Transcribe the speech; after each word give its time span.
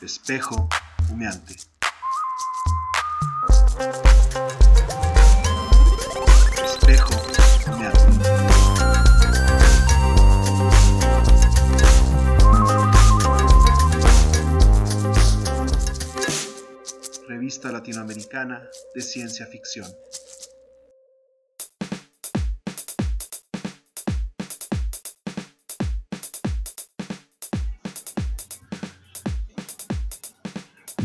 Espejo 0.00 0.68
humeante. 1.10 1.56
Espejo 6.64 7.14
humeante. 7.66 7.98
Revista 17.26 17.72
Latinoamericana 17.72 18.68
de 18.94 19.02
Ciencia 19.02 19.46
Ficción. 19.46 19.92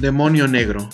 Demonio 0.03 0.49
negro. 0.49 0.89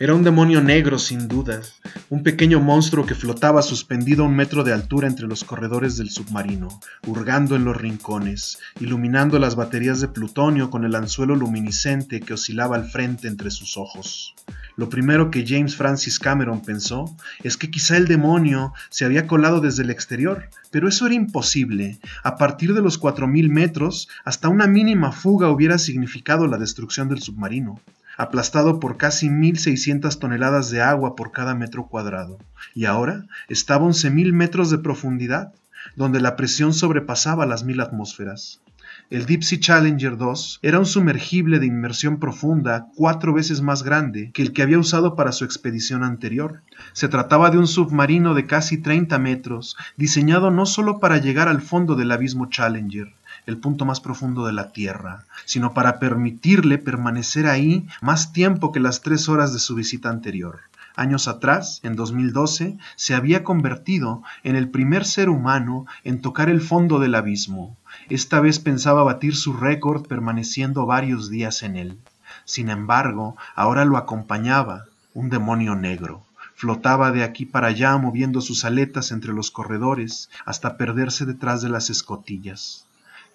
Era 0.00 0.16
un 0.16 0.24
demonio 0.24 0.60
negro 0.60 0.98
sin 0.98 1.28
dudas, 1.28 1.80
un 2.08 2.24
pequeño 2.24 2.58
monstruo 2.58 3.06
que 3.06 3.14
flotaba 3.14 3.62
suspendido 3.62 4.24
a 4.24 4.26
un 4.26 4.34
metro 4.34 4.64
de 4.64 4.72
altura 4.72 5.06
entre 5.06 5.28
los 5.28 5.44
corredores 5.44 5.96
del 5.96 6.10
submarino, 6.10 6.80
hurgando 7.06 7.54
en 7.54 7.64
los 7.64 7.76
rincones, 7.76 8.58
iluminando 8.80 9.38
las 9.38 9.54
baterías 9.54 10.00
de 10.00 10.08
plutonio 10.08 10.70
con 10.70 10.84
el 10.84 10.96
anzuelo 10.96 11.36
luminiscente 11.36 12.18
que 12.18 12.34
oscilaba 12.34 12.74
al 12.74 12.90
frente 12.90 13.28
entre 13.28 13.52
sus 13.52 13.76
ojos. 13.76 14.34
Lo 14.80 14.88
primero 14.88 15.30
que 15.30 15.44
James 15.46 15.76
Francis 15.76 16.18
Cameron 16.18 16.62
pensó 16.62 17.14
es 17.42 17.58
que 17.58 17.70
quizá 17.70 17.98
el 17.98 18.08
demonio 18.08 18.72
se 18.88 19.04
había 19.04 19.26
colado 19.26 19.60
desde 19.60 19.82
el 19.82 19.90
exterior, 19.90 20.48
pero 20.70 20.88
eso 20.88 21.04
era 21.04 21.14
imposible. 21.14 21.98
A 22.22 22.38
partir 22.38 22.72
de 22.72 22.80
los 22.80 22.98
4.000 22.98 23.50
metros, 23.50 24.08
hasta 24.24 24.48
una 24.48 24.66
mínima 24.66 25.12
fuga 25.12 25.50
hubiera 25.50 25.76
significado 25.76 26.46
la 26.46 26.56
destrucción 26.56 27.10
del 27.10 27.20
submarino, 27.20 27.78
aplastado 28.16 28.80
por 28.80 28.96
casi 28.96 29.28
1.600 29.28 30.18
toneladas 30.18 30.70
de 30.70 30.80
agua 30.80 31.14
por 31.14 31.30
cada 31.30 31.54
metro 31.54 31.86
cuadrado. 31.86 32.38
Y 32.74 32.86
ahora 32.86 33.26
estaba 33.50 33.84
a 33.84 33.90
11.000 33.90 34.32
metros 34.32 34.70
de 34.70 34.78
profundidad, 34.78 35.52
donde 35.94 36.20
la 36.20 36.36
presión 36.36 36.72
sobrepasaba 36.72 37.44
las 37.44 37.64
mil 37.64 37.80
atmósferas. 37.80 38.62
El 39.10 39.26
Deep 39.26 39.42
Sea 39.42 39.58
Challenger 39.58 40.16
2 40.16 40.60
era 40.62 40.78
un 40.78 40.86
sumergible 40.86 41.58
de 41.58 41.66
inmersión 41.66 42.20
profunda 42.20 42.86
cuatro 42.94 43.34
veces 43.34 43.60
más 43.60 43.82
grande 43.82 44.30
que 44.32 44.40
el 44.40 44.52
que 44.52 44.62
había 44.62 44.78
usado 44.78 45.16
para 45.16 45.32
su 45.32 45.44
expedición 45.44 46.04
anterior. 46.04 46.62
Se 46.92 47.08
trataba 47.08 47.50
de 47.50 47.58
un 47.58 47.66
submarino 47.66 48.34
de 48.34 48.46
casi 48.46 48.78
30 48.78 49.18
metros, 49.18 49.76
diseñado 49.96 50.52
no 50.52 50.64
solo 50.64 51.00
para 51.00 51.18
llegar 51.18 51.48
al 51.48 51.60
fondo 51.60 51.96
del 51.96 52.12
abismo 52.12 52.50
Challenger, 52.50 53.12
el 53.46 53.58
punto 53.58 53.84
más 53.84 53.98
profundo 53.98 54.46
de 54.46 54.52
la 54.52 54.70
Tierra, 54.70 55.24
sino 55.44 55.74
para 55.74 55.98
permitirle 55.98 56.78
permanecer 56.78 57.48
ahí 57.48 57.88
más 58.02 58.32
tiempo 58.32 58.70
que 58.70 58.78
las 58.78 59.00
tres 59.00 59.28
horas 59.28 59.52
de 59.52 59.58
su 59.58 59.74
visita 59.74 60.08
anterior. 60.08 60.60
Años 60.96 61.28
atrás, 61.28 61.80
en 61.82 61.96
2012, 61.96 62.76
se 62.96 63.14
había 63.14 63.44
convertido 63.44 64.22
en 64.42 64.56
el 64.56 64.68
primer 64.68 65.04
ser 65.04 65.28
humano 65.28 65.86
en 66.04 66.20
tocar 66.20 66.48
el 66.48 66.60
fondo 66.60 66.98
del 66.98 67.14
abismo. 67.14 67.76
Esta 68.08 68.40
vez 68.40 68.58
pensaba 68.58 69.02
batir 69.02 69.36
su 69.36 69.52
récord 69.52 70.06
permaneciendo 70.06 70.86
varios 70.86 71.30
días 71.30 71.62
en 71.62 71.76
él. 71.76 71.98
Sin 72.44 72.68
embargo, 72.68 73.36
ahora 73.54 73.84
lo 73.84 73.96
acompañaba 73.96 74.86
un 75.14 75.30
demonio 75.30 75.74
negro. 75.74 76.22
Flotaba 76.54 77.10
de 77.10 77.24
aquí 77.24 77.46
para 77.46 77.68
allá 77.68 77.96
moviendo 77.96 78.40
sus 78.40 78.64
aletas 78.64 79.12
entre 79.12 79.32
los 79.32 79.50
corredores 79.50 80.28
hasta 80.44 80.76
perderse 80.76 81.24
detrás 81.24 81.62
de 81.62 81.70
las 81.70 81.88
escotillas. 81.90 82.86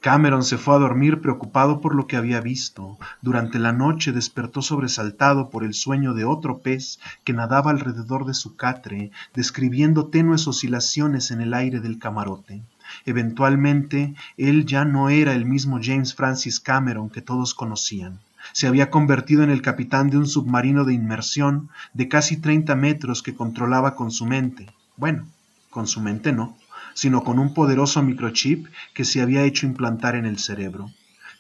Cameron 0.06 0.44
se 0.44 0.60
fue 0.60 0.76
a 0.76 0.78
dormir 0.78 1.20
preocupado 1.20 1.82
por 1.82 1.96
lo 1.96 2.06
que 2.06 2.16
había 2.16 2.40
visto. 2.40 3.00
Durante 3.24 3.58
la 3.58 3.72
noche 3.72 4.12
despertó 4.12 4.62
sobresaltado 4.62 5.50
por 5.50 5.64
el 5.64 5.74
sueño 5.74 6.14
de 6.14 6.26
otro 6.26 6.60
pez 6.60 7.00
que 7.24 7.34
nadaba 7.34 7.72
alrededor 7.72 8.28
de 8.28 8.36
su 8.36 8.56
catre, 8.56 9.10
describiendo 9.34 10.06
tenues 10.06 10.48
oscilaciones 10.48 11.32
en 11.32 11.42
el 11.42 11.56
aire 11.56 11.80
del 11.80 11.98
camarote. 11.98 12.62
Eventualmente, 13.08 14.14
él 14.38 14.68
ya 14.68 14.86
no 14.86 15.10
era 15.10 15.34
el 15.34 15.46
mismo 15.46 15.80
James 15.82 16.14
Francis 16.14 16.60
Cameron 16.60 17.10
que 17.10 17.24
todos 17.24 17.56
conocían. 17.56 18.20
Se 18.54 18.68
había 18.68 18.92
convertido 18.92 19.42
en 19.42 19.50
el 19.50 19.64
capitán 19.64 20.12
de 20.12 20.18
un 20.18 20.28
submarino 20.28 20.86
de 20.86 20.94
inmersión 20.94 21.70
de 21.96 22.08
casi 22.10 22.38
30 22.38 22.76
metros 22.76 23.24
que 23.24 23.34
controlaba 23.34 23.96
con 23.96 24.12
su 24.12 24.28
mente. 24.28 24.68
Bueno, 24.98 25.26
con 25.72 25.88
su 25.88 26.00
mente 26.00 26.32
no, 26.32 26.56
sino 26.96 27.24
con 27.24 27.38
un 27.38 27.54
poderoso 27.54 28.02
microchip 28.02 28.68
que 28.96 29.06
se 29.06 29.22
había 29.22 29.44
hecho 29.44 29.68
implantar 29.68 30.16
en 30.16 30.26
el 30.26 30.40
cerebro. 30.40 30.90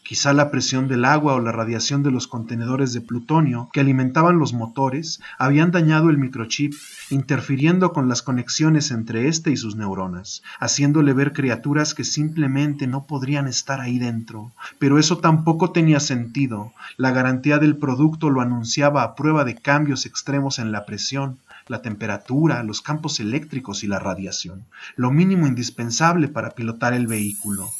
Quizá 0.05 0.33
la 0.33 0.51
presión 0.51 0.87
del 0.87 1.03
agua 1.03 1.33
o 1.33 1.39
la 1.39 1.51
radiación 1.51 2.03
de 2.03 2.11
los 2.11 2.27
contenedores 2.27 2.93
de 2.93 3.01
plutonio 3.01 3.71
que 3.73 3.79
alimentaban 3.79 4.37
los 4.37 4.53
motores 4.53 5.19
habían 5.39 5.71
dañado 5.71 6.11
el 6.11 6.19
microchip, 6.19 6.75
interfiriendo 7.09 7.91
con 7.91 8.07
las 8.07 8.21
conexiones 8.21 8.91
entre 8.91 9.27
éste 9.29 9.49
y 9.49 9.57
sus 9.57 9.75
neuronas, 9.75 10.43
haciéndole 10.59 11.13
ver 11.13 11.33
criaturas 11.33 11.95
que 11.95 12.03
simplemente 12.03 12.85
no 12.85 13.07
podrían 13.07 13.47
estar 13.47 13.81
ahí 13.81 13.97
dentro. 13.97 14.51
Pero 14.77 14.99
eso 14.99 15.17
tampoco 15.17 15.71
tenía 15.71 15.99
sentido. 15.99 16.71
La 16.97 17.09
garantía 17.09 17.57
del 17.57 17.75
producto 17.75 18.29
lo 18.29 18.41
anunciaba 18.41 19.01
a 19.01 19.15
prueba 19.15 19.43
de 19.43 19.55
cambios 19.55 20.05
extremos 20.05 20.59
en 20.59 20.71
la 20.71 20.85
presión, 20.85 21.39
la 21.65 21.81
temperatura, 21.81 22.61
los 22.61 22.83
campos 22.83 23.19
eléctricos 23.19 23.83
y 23.83 23.87
la 23.87 23.97
radiación, 23.97 24.65
lo 24.97 25.09
mínimo 25.09 25.47
indispensable 25.47 26.27
para 26.27 26.51
pilotar 26.51 26.93
el 26.93 27.07
vehículo. 27.07 27.71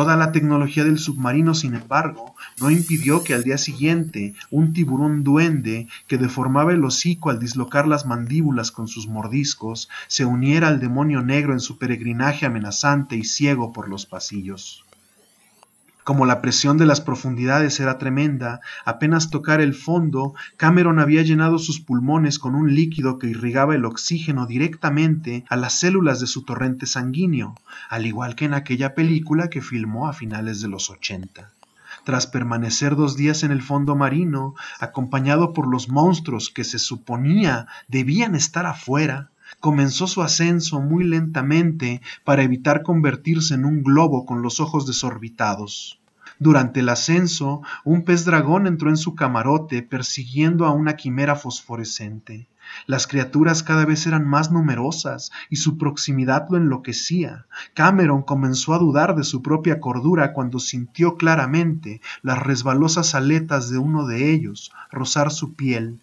Toda 0.00 0.16
la 0.16 0.32
tecnología 0.32 0.82
del 0.82 0.98
submarino, 0.98 1.52
sin 1.52 1.74
embargo, 1.74 2.34
no 2.58 2.70
impidió 2.70 3.22
que 3.22 3.34
al 3.34 3.44
día 3.44 3.58
siguiente 3.58 4.32
un 4.50 4.72
tiburón 4.72 5.24
duende 5.24 5.88
que 6.06 6.16
deformaba 6.16 6.72
el 6.72 6.82
hocico 6.82 7.28
al 7.28 7.38
dislocar 7.38 7.86
las 7.86 8.06
mandíbulas 8.06 8.70
con 8.70 8.88
sus 8.88 9.08
mordiscos 9.08 9.90
se 10.08 10.24
uniera 10.24 10.68
al 10.68 10.80
demonio 10.80 11.20
negro 11.20 11.52
en 11.52 11.60
su 11.60 11.76
peregrinaje 11.76 12.46
amenazante 12.46 13.14
y 13.14 13.24
ciego 13.24 13.74
por 13.74 13.90
los 13.90 14.06
pasillos. 14.06 14.86
Como 16.04 16.24
la 16.24 16.40
presión 16.40 16.78
de 16.78 16.86
las 16.86 17.00
profundidades 17.00 17.78
era 17.78 17.98
tremenda, 17.98 18.60
apenas 18.84 19.30
tocar 19.30 19.60
el 19.60 19.74
fondo, 19.74 20.34
Cameron 20.56 20.98
había 20.98 21.22
llenado 21.22 21.58
sus 21.58 21.80
pulmones 21.80 22.38
con 22.38 22.54
un 22.54 22.74
líquido 22.74 23.18
que 23.18 23.28
irrigaba 23.28 23.74
el 23.74 23.84
oxígeno 23.84 24.46
directamente 24.46 25.44
a 25.48 25.56
las 25.56 25.74
células 25.74 26.18
de 26.20 26.26
su 26.26 26.42
torrente 26.44 26.86
sanguíneo, 26.86 27.54
al 27.90 28.06
igual 28.06 28.34
que 28.34 28.46
en 28.46 28.54
aquella 28.54 28.94
película 28.94 29.50
que 29.50 29.60
filmó 29.60 30.08
a 30.08 30.14
finales 30.14 30.60
de 30.60 30.68
los 30.68 30.88
ochenta. 30.90 31.52
Tras 32.04 32.26
permanecer 32.26 32.96
dos 32.96 33.16
días 33.16 33.42
en 33.42 33.50
el 33.50 33.60
fondo 33.60 33.94
marino, 33.94 34.54
acompañado 34.78 35.52
por 35.52 35.68
los 35.68 35.90
monstruos 35.90 36.48
que 36.48 36.64
se 36.64 36.78
suponía 36.78 37.66
debían 37.88 38.34
estar 38.34 38.64
afuera, 38.64 39.28
comenzó 39.58 40.06
su 40.06 40.22
ascenso 40.22 40.80
muy 40.80 41.04
lentamente 41.04 42.00
para 42.24 42.42
evitar 42.42 42.82
convertirse 42.82 43.54
en 43.54 43.64
un 43.64 43.82
globo 43.82 44.24
con 44.24 44.42
los 44.42 44.60
ojos 44.60 44.86
desorbitados. 44.86 46.00
Durante 46.38 46.80
el 46.80 46.88
ascenso, 46.88 47.60
un 47.84 48.04
pez 48.04 48.24
dragón 48.24 48.66
entró 48.66 48.88
en 48.88 48.96
su 48.96 49.14
camarote 49.14 49.82
persiguiendo 49.82 50.64
a 50.64 50.72
una 50.72 50.96
quimera 50.96 51.36
fosforescente. 51.36 52.48
Las 52.86 53.06
criaturas 53.06 53.62
cada 53.62 53.84
vez 53.84 54.06
eran 54.06 54.26
más 54.26 54.50
numerosas 54.50 55.32
y 55.50 55.56
su 55.56 55.76
proximidad 55.76 56.46
lo 56.48 56.56
enloquecía. 56.56 57.46
Cameron 57.74 58.22
comenzó 58.22 58.74
a 58.74 58.78
dudar 58.78 59.16
de 59.16 59.24
su 59.24 59.42
propia 59.42 59.80
cordura 59.80 60.32
cuando 60.32 60.60
sintió 60.60 61.16
claramente 61.16 62.00
las 62.22 62.38
resbalosas 62.38 63.14
aletas 63.14 63.68
de 63.68 63.78
uno 63.78 64.06
de 64.06 64.30
ellos 64.32 64.72
rozar 64.90 65.30
su 65.32 65.54
piel. 65.54 65.98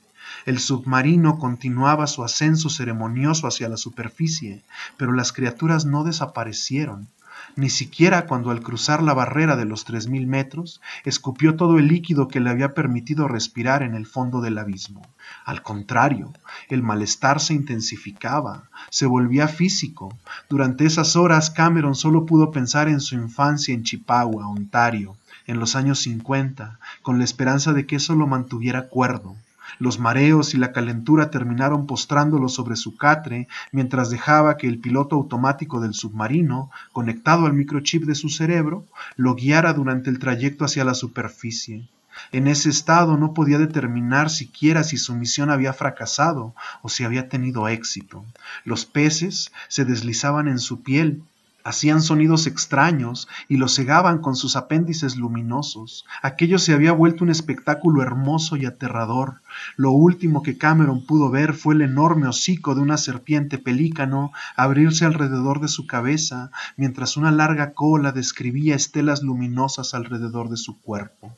El 0.45 0.59
submarino 0.59 1.39
continuaba 1.39 2.07
su 2.07 2.23
ascenso 2.23 2.69
ceremonioso 2.69 3.47
hacia 3.47 3.69
la 3.69 3.77
superficie, 3.77 4.63
pero 4.97 5.13
las 5.13 5.33
criaturas 5.33 5.85
no 5.85 6.03
desaparecieron 6.03 7.07
ni 7.55 7.69
siquiera 7.69 8.27
cuando 8.27 8.51
al 8.51 8.61
cruzar 8.61 9.01
la 9.01 9.13
barrera 9.13 9.55
de 9.55 9.65
los 9.65 9.85
tres 9.85 10.07
mil 10.07 10.27
metros 10.27 10.81
escupió 11.05 11.55
todo 11.55 11.79
el 11.79 11.87
líquido 11.87 12.27
que 12.27 12.39
le 12.39 12.49
había 12.49 12.73
permitido 12.73 13.27
respirar 13.27 13.83
en 13.83 13.95
el 13.95 14.05
fondo 14.05 14.41
del 14.41 14.57
abismo. 14.57 15.01
Al 15.45 15.63
contrario, 15.63 16.33
el 16.69 16.83
malestar 16.83 17.39
se 17.39 17.53
intensificaba, 17.53 18.69
se 18.89 19.05
volvía 19.05 19.47
físico. 19.47 20.15
Durante 20.49 20.85
esas 20.85 21.15
horas 21.15 21.49
Cameron 21.49 21.95
solo 21.95 22.25
pudo 22.25 22.51
pensar 22.51 22.89
en 22.89 22.99
su 22.99 23.15
infancia 23.15 23.73
en 23.73 23.83
Chippewa, 23.83 24.47
Ontario, 24.47 25.15
en 25.47 25.59
los 25.59 25.75
años 25.75 25.99
50, 25.99 26.79
con 27.01 27.17
la 27.17 27.23
esperanza 27.23 27.73
de 27.73 27.85
que 27.85 27.95
eso 27.95 28.15
lo 28.15 28.27
mantuviera 28.27 28.87
cuerdo. 28.89 29.35
Los 29.79 29.99
mareos 29.99 30.53
y 30.53 30.57
la 30.57 30.71
calentura 30.71 31.29
terminaron 31.29 31.85
postrándolo 31.87 32.49
sobre 32.49 32.75
su 32.75 32.95
catre 32.97 33.47
mientras 33.71 34.09
dejaba 34.09 34.57
que 34.57 34.67
el 34.67 34.79
piloto 34.79 35.15
automático 35.15 35.79
del 35.79 35.93
submarino, 35.93 36.71
conectado 36.91 37.45
al 37.45 37.53
microchip 37.53 38.03
de 38.03 38.15
su 38.15 38.29
cerebro, 38.29 38.85
lo 39.15 39.35
guiara 39.35 39.73
durante 39.73 40.09
el 40.09 40.19
trayecto 40.19 40.65
hacia 40.65 40.83
la 40.83 40.93
superficie. 40.93 41.87
En 42.31 42.47
ese 42.47 42.69
estado 42.69 43.17
no 43.17 43.33
podía 43.33 43.59
determinar 43.59 44.29
siquiera 44.29 44.83
si 44.83 44.97
su 44.97 45.15
misión 45.15 45.49
había 45.49 45.73
fracasado 45.73 46.53
o 46.81 46.89
si 46.89 47.03
había 47.03 47.29
tenido 47.29 47.67
éxito. 47.67 48.25
Los 48.65 48.85
peces 48.85 49.51
se 49.67 49.85
deslizaban 49.85 50.47
en 50.47 50.59
su 50.59 50.81
piel, 50.81 51.21
Hacían 51.67 52.01
sonidos 52.01 52.47
extraños 52.47 53.27
y 53.49 53.57
lo 53.57 53.67
cegaban 53.67 54.19
con 54.19 54.37
sus 54.37 54.55
apéndices 54.55 55.17
luminosos. 55.17 56.05
Aquello 56.21 56.59
se 56.59 56.71
había 56.71 56.93
vuelto 56.93 57.25
un 57.25 57.29
espectáculo 57.29 58.01
hermoso 58.01 58.55
y 58.55 58.65
aterrador. 58.65 59.41
Lo 59.75 59.91
último 59.91 60.43
que 60.43 60.57
Cameron 60.57 61.05
pudo 61.05 61.29
ver 61.29 61.53
fue 61.53 61.73
el 61.73 61.81
enorme 61.81 62.25
hocico 62.25 62.73
de 62.73 62.79
una 62.79 62.95
serpiente 62.95 63.57
pelícano 63.57 64.31
abrirse 64.55 65.03
alrededor 65.03 65.59
de 65.59 65.67
su 65.67 65.87
cabeza, 65.87 66.51
mientras 66.77 67.17
una 67.17 67.31
larga 67.31 67.73
cola 67.73 68.13
describía 68.13 68.73
estelas 68.73 69.21
luminosas 69.21 69.93
alrededor 69.93 70.47
de 70.47 70.55
su 70.55 70.79
cuerpo. 70.79 71.35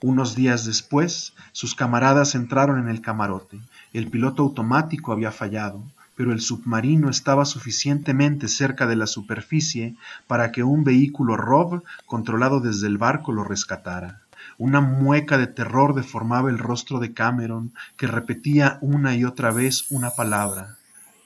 Unos 0.00 0.34
días 0.34 0.64
después, 0.64 1.34
sus 1.52 1.74
camaradas 1.74 2.34
entraron 2.34 2.78
en 2.78 2.88
el 2.88 3.02
camarote. 3.02 3.60
El 3.92 4.08
piloto 4.08 4.42
automático 4.42 5.12
había 5.12 5.32
fallado 5.32 5.84
pero 6.22 6.32
el 6.32 6.40
submarino 6.40 7.10
estaba 7.10 7.44
suficientemente 7.44 8.46
cerca 8.46 8.86
de 8.86 8.94
la 8.94 9.08
superficie 9.08 9.96
para 10.28 10.52
que 10.52 10.62
un 10.62 10.84
vehículo 10.84 11.36
ROV 11.36 11.82
controlado 12.06 12.60
desde 12.60 12.86
el 12.86 12.96
barco 12.96 13.32
lo 13.32 13.42
rescatara. 13.42 14.20
Una 14.56 14.80
mueca 14.80 15.36
de 15.36 15.48
terror 15.48 15.96
deformaba 15.96 16.48
el 16.48 16.60
rostro 16.60 17.00
de 17.00 17.12
Cameron, 17.12 17.72
que 17.96 18.06
repetía 18.06 18.78
una 18.82 19.16
y 19.16 19.24
otra 19.24 19.50
vez 19.50 19.90
una 19.90 20.10
palabra, 20.10 20.76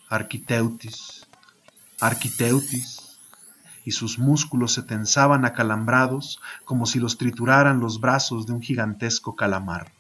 Arquiteutis, 0.08 1.26
Arquiteutis, 2.00 3.18
y 3.84 3.90
sus 3.90 4.18
músculos 4.18 4.72
se 4.72 4.82
tensaban 4.82 5.44
acalambrados 5.44 6.40
como 6.64 6.86
si 6.86 7.00
los 7.00 7.18
trituraran 7.18 7.80
los 7.80 8.00
brazos 8.00 8.46
de 8.46 8.54
un 8.54 8.62
gigantesco 8.62 9.36
calamar. 9.36 9.92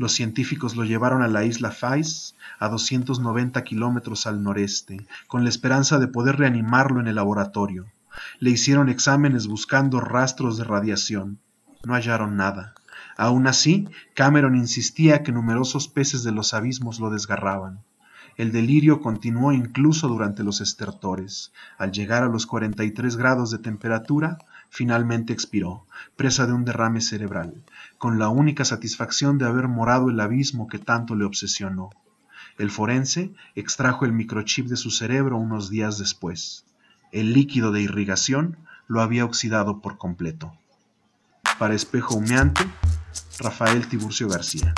Los 0.00 0.12
científicos 0.12 0.76
lo 0.76 0.84
llevaron 0.84 1.20
a 1.20 1.28
la 1.28 1.44
isla 1.44 1.72
Fais, 1.72 2.34
a 2.58 2.70
290 2.70 3.62
kilómetros 3.64 4.26
al 4.26 4.42
noreste, 4.42 5.06
con 5.28 5.42
la 5.42 5.50
esperanza 5.50 5.98
de 5.98 6.08
poder 6.08 6.36
reanimarlo 6.36 7.00
en 7.00 7.06
el 7.06 7.16
laboratorio. 7.16 7.84
Le 8.38 8.48
hicieron 8.48 8.88
exámenes 8.88 9.46
buscando 9.46 10.00
rastros 10.00 10.56
de 10.56 10.64
radiación. 10.64 11.38
No 11.84 11.92
hallaron 11.92 12.38
nada. 12.38 12.72
Aún 13.18 13.46
así, 13.46 13.90
Cameron 14.14 14.56
insistía 14.56 15.22
que 15.22 15.32
numerosos 15.32 15.86
peces 15.86 16.22
de 16.22 16.32
los 16.32 16.54
abismos 16.54 16.98
lo 16.98 17.10
desgarraban. 17.10 17.80
El 18.38 18.52
delirio 18.52 19.02
continuó 19.02 19.52
incluso 19.52 20.08
durante 20.08 20.42
los 20.42 20.62
estertores. 20.62 21.52
Al 21.76 21.92
llegar 21.92 22.22
a 22.22 22.28
los 22.28 22.46
43 22.46 23.18
grados 23.18 23.50
de 23.50 23.58
temperatura, 23.58 24.38
finalmente 24.70 25.32
expiró, 25.32 25.84
presa 26.16 26.46
de 26.46 26.52
un 26.52 26.64
derrame 26.64 27.00
cerebral, 27.00 27.54
con 27.98 28.18
la 28.18 28.28
única 28.28 28.64
satisfacción 28.64 29.36
de 29.36 29.46
haber 29.46 29.68
morado 29.68 30.08
el 30.08 30.20
abismo 30.20 30.68
que 30.68 30.78
tanto 30.78 31.14
le 31.16 31.24
obsesionó. 31.24 31.90
El 32.56 32.70
forense 32.70 33.32
extrajo 33.54 34.04
el 34.04 34.12
microchip 34.12 34.66
de 34.66 34.76
su 34.76 34.90
cerebro 34.90 35.36
unos 35.36 35.70
días 35.70 35.98
después. 35.98 36.64
El 37.12 37.32
líquido 37.32 37.72
de 37.72 37.82
irrigación 37.82 38.56
lo 38.86 39.02
había 39.02 39.24
oxidado 39.24 39.80
por 39.80 39.98
completo. 39.98 40.52
Para 41.58 41.74
espejo 41.74 42.14
humeante, 42.14 42.64
Rafael 43.38 43.86
Tiburcio 43.88 44.28
García. 44.28 44.74